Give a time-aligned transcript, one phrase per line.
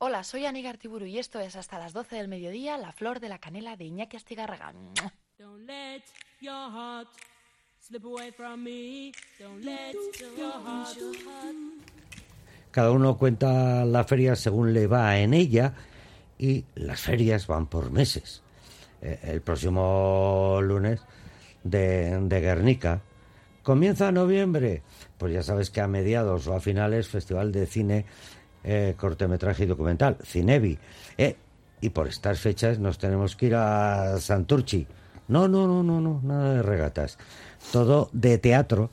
[0.00, 3.28] Hola, soy Anígar Tiburu y esto es hasta las 12 del mediodía La Flor de
[3.28, 4.72] la Canela de Iñaki Astigarraga.
[5.36, 6.02] Don't let
[6.40, 7.08] your heart
[7.80, 9.10] slip away from me.
[9.40, 9.94] Don't let
[10.36, 10.96] your heart.
[12.70, 15.74] Cada uno cuenta la feria según le va en ella
[16.38, 18.40] y las ferias van por meses.
[19.02, 21.00] Eh, el próximo lunes
[21.64, 23.00] de, de Guernica
[23.64, 24.82] comienza noviembre.
[25.18, 28.06] Pues ya sabes que a mediados o a finales Festival de Cine
[28.64, 30.78] eh, Cortometraje y Documental, Cinevi.
[31.16, 31.36] Eh,
[31.80, 34.86] y por estas fechas nos tenemos que ir a Santurchi.
[35.28, 37.18] No, no, no, no, no, nada de regatas.
[37.72, 38.90] Todo de teatro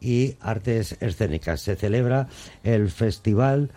[0.00, 1.60] y artes escénicas.
[1.60, 2.28] Se celebra
[2.62, 3.70] el Festival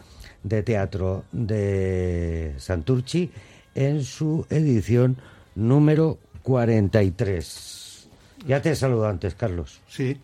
[0.43, 3.31] de Teatro de Santurchi
[3.75, 5.17] en su edición
[5.55, 8.07] número 43.
[8.47, 9.81] Ya te saludo antes, Carlos.
[9.89, 10.17] Sí,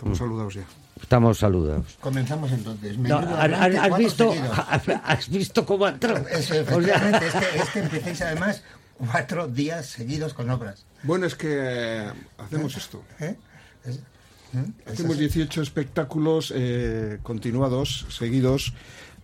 [0.00, 0.64] estamos saludados ya.
[1.00, 1.96] Estamos saludados.
[2.00, 2.98] Comenzamos entonces.
[2.98, 4.58] No, ¿has, visto, seguidos.
[5.04, 6.26] ¿Has visto cómo ha entrado?
[6.28, 8.62] Eso, O sea, efectivamente, es, que, es que empecéis además
[8.98, 10.84] cuatro días seguidos con obras.
[11.02, 13.02] Bueno, es que eh, hacemos esto.
[13.20, 13.36] ¿eh?
[13.84, 14.64] Es- ¿eh?
[14.86, 15.20] Hacemos así.
[15.20, 18.74] 18 espectáculos eh, continuados, seguidos,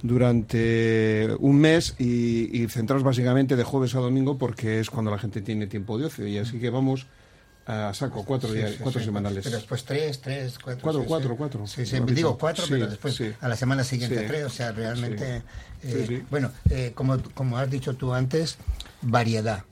[0.02, 5.18] durante un mes y, y centrados básicamente de jueves a domingo porque es cuando la
[5.18, 6.26] gente tiene tiempo de ocio.
[6.26, 7.06] Y así que vamos
[7.66, 9.06] a saco cuatro, Sí, días, sí, cuatro sí.
[9.06, 9.44] semanales.
[9.44, 10.82] Pero después tres, tres, cuatro.
[10.82, 11.66] Cuatro, cuatro, cuatro.
[11.66, 14.44] Sí, sí, digo cuatro, pero después a la semana siguiente tres.
[14.44, 15.42] O sea, realmente.
[15.82, 16.22] Eh.
[16.30, 18.58] Bueno, eh, como, como has dicho tú antes,
[19.02, 19.64] variedad.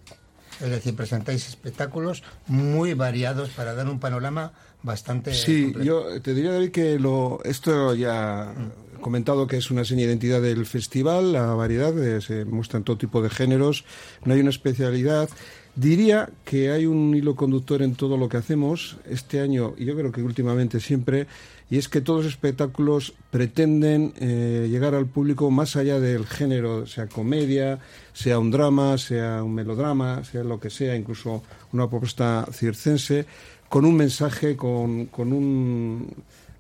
[0.61, 5.35] Es decir, presentáis espectáculos muy variados para dar un panorama bastante.
[5.35, 5.85] Sí, completo.
[5.85, 8.55] yo te diría, David, que lo, esto ya
[8.97, 12.85] he comentado que es una seña de identidad del festival, la variedad, eh, se muestran
[12.85, 13.85] todo tipo de géneros,
[14.25, 15.29] no hay una especialidad.
[15.77, 19.97] Diría que hay un hilo conductor en todo lo que hacemos este año, y yo
[19.97, 21.27] creo que últimamente siempre,
[21.69, 26.87] y es que todos los espectáculos pretenden eh, llegar al público más allá del género,
[26.87, 27.81] sea comedia,
[28.13, 33.27] sea un drama, sea un melodrama, sea lo que sea, incluso una propuesta circense,
[33.69, 36.09] con un mensaje, con, con un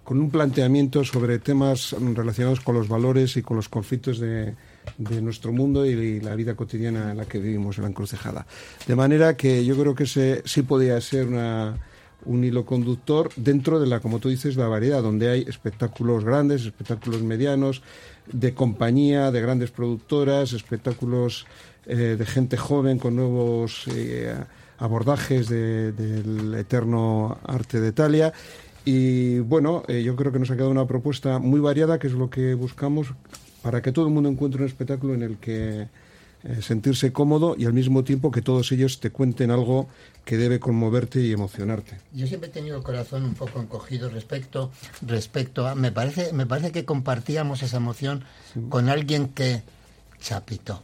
[0.02, 4.54] con un planteamiento sobre temas relacionados con los valores y con los conflictos de,
[4.98, 8.46] de nuestro mundo y la vida cotidiana en la que vivimos en la encrucijada.
[8.86, 11.78] De manera que yo creo que ese sí podría ser una,
[12.24, 16.64] un hilo conductor dentro de la, como tú dices, la variedad, donde hay espectáculos grandes,
[16.64, 17.82] espectáculos medianos,
[18.32, 21.46] de compañía, de grandes productoras, espectáculos
[21.86, 24.34] eh, de gente joven con nuevos eh,
[24.78, 28.32] abordajes de- del eterno arte de Italia.
[28.86, 32.12] Y bueno, eh, yo creo que nos ha quedado una propuesta muy variada, que es
[32.14, 33.08] lo que buscamos
[33.64, 35.88] para que todo el mundo encuentre un espectáculo en el que
[36.44, 39.88] eh, sentirse cómodo y al mismo tiempo que todos ellos te cuenten algo
[40.26, 41.96] que debe conmoverte y emocionarte.
[42.12, 44.70] Yo siempre he tenido el corazón un poco encogido respecto,
[45.00, 45.74] respecto a.
[45.74, 48.24] Me parece, me parece que compartíamos esa emoción
[48.68, 49.62] con alguien que.
[50.20, 50.82] Chapito.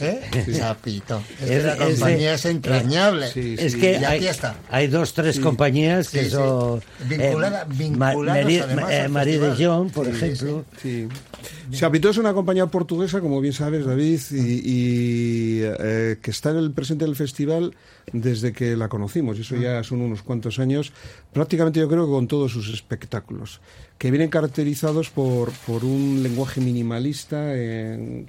[0.00, 0.20] ¿Eh?
[0.56, 1.22] Chapito.
[1.40, 3.28] Es, que compañía es, entrañable.
[3.32, 4.56] Sí, Es que Y aquí hay, está.
[4.70, 6.80] hay dos, tres compañías que son...
[7.08, 9.64] Vinculada- eh, al Marie de.
[9.66, 10.64] Jong, por ejemplo.
[10.82, 11.08] Sí.
[11.72, 16.58] Chapitó es una compañía portuguesa, como bien sabes, David, y, y, eh, que está en
[16.58, 17.74] el presente del festival
[18.12, 20.92] desde que la conocimos, eso ya son unos cuantos años,
[21.32, 23.60] prácticamente yo creo que con todos sus espectáculos,
[23.96, 28.26] que vienen caracterizados por, por un lenguaje minimalista, eh,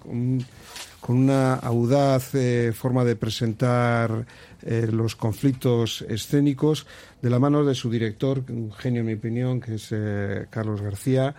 [1.05, 4.25] con una audaz eh, forma de presentar
[4.61, 6.85] eh, los conflictos escénicos,
[7.21, 10.81] de la mano de su director, un genio en mi opinión, que es eh, Carlos
[10.81, 11.35] García.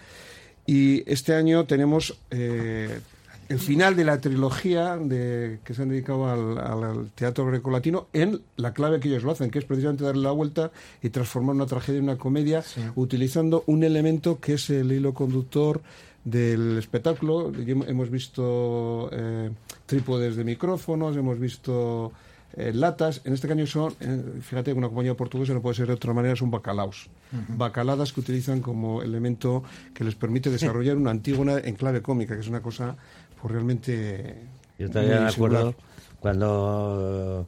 [0.67, 6.59] Y este año tenemos el final de la trilogía de, que se han dedicado al,
[6.59, 10.23] al- al teatro grecolatino en la clave que ellos lo hacen, que es precisamente darle
[10.25, 10.73] la vuelta
[11.03, 12.63] y transformar una tragedia en una comedia
[12.97, 15.81] utilizando un elemento que es el hilo conductor
[16.25, 17.53] del espectáculo.
[17.55, 19.51] Hemos visto eh,
[19.87, 22.13] trípodes de micrófonos, hemos visto
[22.57, 23.21] eh, latas.
[23.25, 26.13] En este caso son, eh, fíjate que una compañía portuguesa no puede ser de otra
[26.13, 27.09] manera, son bacalaos.
[27.49, 32.41] Bacaladas que utilizan como elemento que les permite desarrollar una antígona en clave cómica, que
[32.41, 32.97] es una cosa
[33.41, 34.37] pues, realmente.
[34.79, 35.75] Yo todavía me acuerdo
[36.21, 37.47] cuando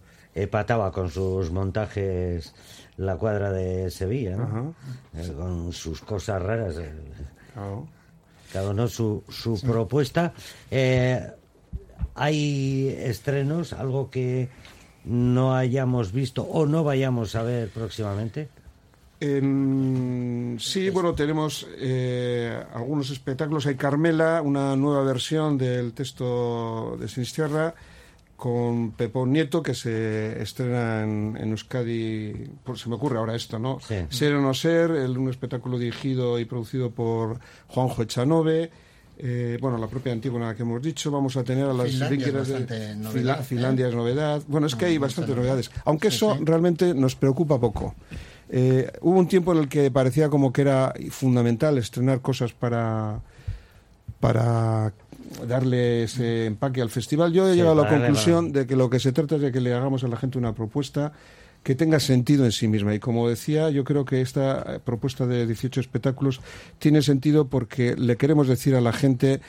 [0.50, 2.52] pataba con sus montajes
[2.96, 4.74] la cuadra de Sevilla, ¿no?
[5.36, 6.76] Con sus cosas raras.
[8.52, 10.32] Cada uno su, su propuesta.
[10.70, 11.20] Eh,
[12.14, 14.48] hay estrenos, algo que
[15.04, 18.48] no hayamos visto o no vayamos a ver próximamente.
[19.20, 23.66] En- sí, bueno, tenemos eh, algunos espectáculos.
[23.66, 27.74] Hay Carmela, una nueva versión del texto de Sinistierra
[28.36, 32.50] con Pepón Nieto que se estrena en, en Euskadi.
[32.64, 33.78] Por, se me ocurre ahora esto, ¿no?
[33.80, 33.94] Sí.
[34.10, 37.38] Ser o no ser, el- un espectáculo dirigido y producido por
[37.68, 38.70] Juanjo Echanove.
[39.18, 42.48] eh, bueno, la propia Antígona que hemos dicho, vamos a tener a las Finlandia es
[42.68, 43.42] de novedad, Fila- ¿eh?
[43.44, 44.42] Finlandia es novedad.
[44.46, 45.40] Bueno, es que hay Mm, bastantes bastante.
[45.40, 46.40] novedades, aunque Sí, eso sí.
[46.44, 47.94] realmente nos preocupa poco.
[48.50, 53.20] Eh, hubo un tiempo en el que parecía como que era fundamental estrenar cosas para
[54.20, 54.92] para
[55.46, 57.32] darle ese empaque al festival.
[57.32, 59.52] Yo he Sí, llegado a la conclusión de que lo que se trata es de
[59.52, 61.12] que le hagamos a la gente una propuesta
[61.62, 62.94] que tenga sentido en sí misma.
[62.94, 66.40] Y como decía, yo creo que esta eh, propuesta de 18 espectáculos
[66.78, 69.40] tiene sentido porque le queremos decir a la gente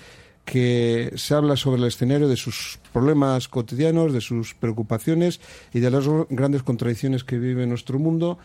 [0.43, 5.41] que se habla sobre el escenario de sus problemas cotidianos, de sus preocupaciones
[5.73, 8.39] y de las grandes contradicciones que vive nuestro mundo,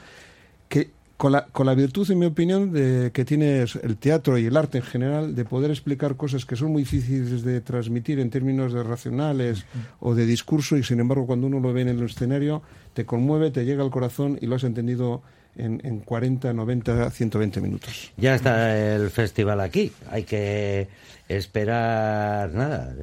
[0.68, 0.90] que
[1.22, 4.56] con la, con la virtud, en mi opinión, de que tiene el teatro y el
[4.56, 8.72] arte en general, de poder explicar cosas que son muy difíciles de transmitir en términos
[8.72, 9.64] de racionales
[10.00, 12.60] o de discurso, y sin embargo, cuando uno lo ve en el escenario,
[12.92, 15.22] te conmueve, te llega al corazón y lo has entendido
[15.54, 18.10] en, en 40, 90, 120 minutos.
[18.16, 19.92] Ya está el festival aquí.
[20.10, 20.88] Hay que
[21.28, 22.96] esperar nada.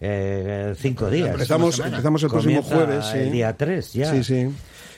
[0.00, 1.30] Eh, cinco días.
[1.30, 3.04] Empezamos, empezamos el próximo jueves.
[3.06, 3.18] sí.
[3.18, 4.10] El día 3 ya.
[4.10, 4.48] Sí, sí.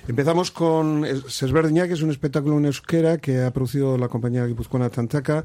[0.08, 4.88] Empezamos con Sesverdiña, que es un espectáculo en euskera que ha producido la compañía guipuzcoana
[4.88, 5.42] Tantaca,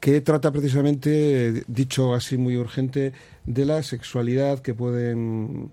[0.00, 3.12] que trata precisamente, dicho así muy urgente,
[3.46, 5.70] de la sexualidad que pueden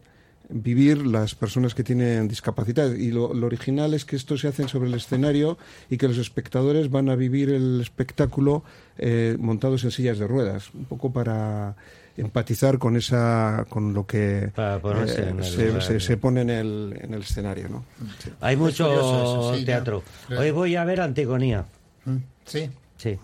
[0.50, 2.92] vivir las personas que tienen discapacidad.
[2.94, 5.58] Y lo, lo original es que esto se hace sobre el escenario
[5.90, 8.64] y que los espectadores van a vivir el espectáculo
[8.98, 11.76] eh, montados en sillas de ruedas, un poco para
[12.16, 15.36] empatizar con esa con lo que eh,
[15.82, 17.86] se, se- pone en el, en el escenario ¿no?
[18.18, 18.32] Sí.
[18.42, 20.04] Hay mucho curioso eso, sí, teatro.
[20.28, 20.40] ya.
[20.40, 21.66] Hoy voy a ver Antigonía.
[22.06, 22.16] Mm,
[22.46, 22.70] Sí.
[22.98, 23.20] Sí.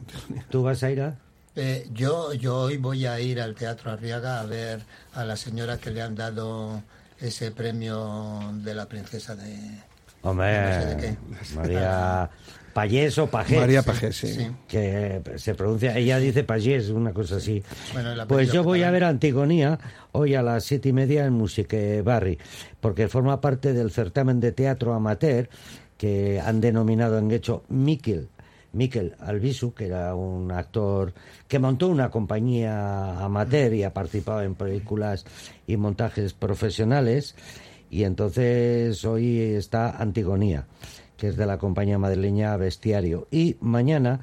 [0.52, 1.16] ¿Tú vas a ir a...?
[1.56, 4.82] Eh, yo, yo hoy voy a ir al Teatro Arriaga a ver
[5.14, 6.82] a la señora que le han dado
[7.20, 9.56] ese premio de la princesa de...
[10.22, 11.18] Hombre, No sé de qué.
[11.56, 12.30] María
[12.74, 13.60] Payés o Pajés.
[13.60, 14.28] María Pajés sí.
[14.28, 14.52] Sí.
[14.68, 17.64] que se pronuncia, ella dice Payés, una cosa así.
[17.94, 19.80] Bueno, pues yo voy a ver Antigonía
[20.12, 22.40] hoy a las siete y media en Musique Barri,
[22.80, 25.50] porque forma parte del certamen de teatro amateur
[25.98, 28.30] que han denominado en hecho Miquel.
[28.74, 31.14] Miquel Albisu, que era un actor
[31.48, 35.26] que montó una compañía amateur y ha participado en películas
[35.68, 37.36] y montajes profesionales.
[37.90, 40.66] Y entonces hoy está Antigonía,
[41.16, 43.28] que es de la compañía madrileña Bestiario.
[43.30, 44.22] Y mañana,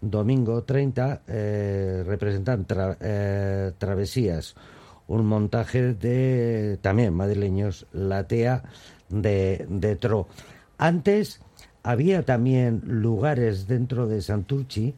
[0.00, 2.66] domingo 30, eh, representan
[3.00, 4.54] eh, Travesías,
[5.06, 8.62] un montaje de también madrileños, La Tea
[9.10, 10.26] de, de Tro.
[10.78, 11.42] Antes
[11.82, 14.94] había también lugares dentro de Santurchi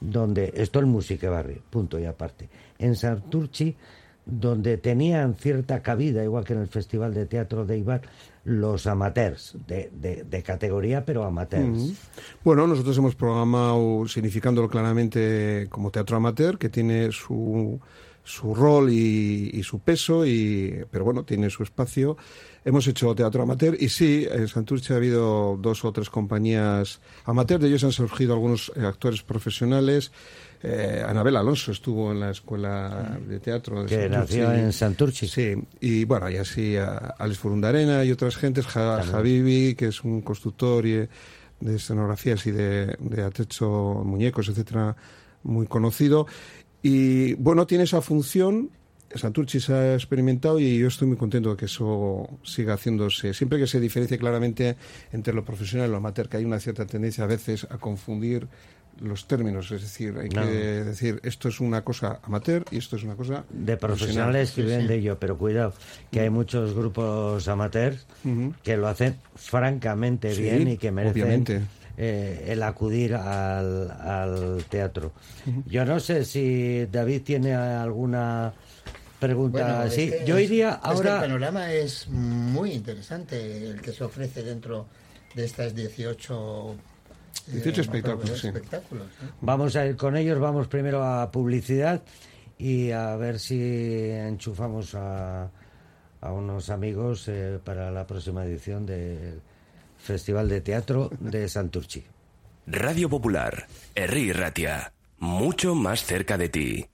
[0.00, 2.48] donde esto es Musique Barri, punto y aparte.
[2.78, 3.74] En Santurchi
[4.26, 8.00] donde tenían cierta cabida, igual que en el Festival de Teatro de Ibar,
[8.44, 9.90] los amateurs, de-
[10.24, 11.92] de categoría, pero amateurs.
[12.42, 17.78] Bueno, nosotros hemos programado, significándolo claramente como teatro amateur, que tiene su,
[18.24, 22.16] su rol y, y su peso, y, pero bueno, tiene su espacio.
[22.64, 27.60] Hemos hecho teatro amateur y sí, en Santurce ha habido dos o tres compañías amateur,
[27.60, 30.10] de ellos han surgido algunos eh, actores profesionales.
[30.62, 34.38] Eh, Anabel Alonso estuvo en la escuela de teatro de Que Santurce.
[34.38, 35.28] nació en Santurchi.
[35.28, 40.02] Sí, y bueno, y así a Alex Furundarena y otras gentes, Ja- Javivi, que es
[40.02, 41.08] un constructor y, eh,
[41.60, 43.68] de escenografías y de, de atrecho,
[44.06, 44.96] muñecos, etcétera,
[45.42, 46.26] muy conocido.
[46.86, 48.68] Y bueno, tiene esa función.
[49.14, 53.32] Santurchi se ha experimentado y yo estoy muy contento de que eso siga haciéndose.
[53.32, 54.76] Siempre que se diferencie claramente
[55.12, 58.48] entre lo profesional y lo amateur, que hay una cierta tendencia a veces a confundir
[59.00, 59.70] los términos.
[59.72, 60.42] Es decir, hay No.
[60.42, 64.62] que decir esto es una cosa amateur y esto es una cosa de profesionales que
[64.62, 65.72] viven de ello, pero cuidado,
[66.10, 68.06] que hay muchos grupos amateurs
[68.62, 71.60] que lo hacen francamente Sí, bien y que merecen obviamente.
[71.96, 75.12] Eh, el acudir al, al teatro.
[75.66, 78.52] Yo no sé si David tiene alguna
[79.20, 81.14] pregunta Bueno, es que Yo es- iría es que ahora...
[81.16, 84.86] el panorama es muy interesante el que se ofrece dentro
[85.34, 86.74] de estas 18...
[87.48, 88.48] eh, 18 espectáculos, sí.
[88.48, 89.26] espectáculos, ¿eh?
[89.40, 92.02] Vamos a ir con ellos, vamos primero a publicidad
[92.58, 95.50] y a ver si enchufamos a,
[96.20, 99.40] a unos amigos eh, para la próxima edición del
[100.04, 102.04] Festival de Teatro de Santurchi.
[102.66, 106.86] Radio Popular, Herri Ratia, mucho más cerca de ti.